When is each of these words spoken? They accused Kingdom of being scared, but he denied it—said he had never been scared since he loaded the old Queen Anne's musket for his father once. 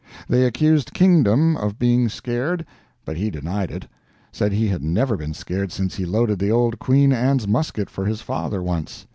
They 0.27 0.45
accused 0.45 0.95
Kingdom 0.95 1.55
of 1.55 1.77
being 1.77 2.09
scared, 2.09 2.65
but 3.05 3.17
he 3.17 3.29
denied 3.29 3.69
it—said 3.69 4.51
he 4.51 4.67
had 4.67 4.81
never 4.81 5.15
been 5.15 5.35
scared 5.35 5.71
since 5.71 5.93
he 5.93 6.05
loaded 6.07 6.39
the 6.39 6.49
old 6.51 6.79
Queen 6.79 7.13
Anne's 7.13 7.47
musket 7.47 7.87
for 7.87 8.05
his 8.07 8.19
father 8.19 8.63
once. 8.63 9.05